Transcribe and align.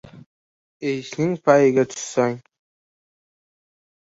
Eyishning 0.87 1.35
payiga 1.45 1.83
tushsang 1.91 2.35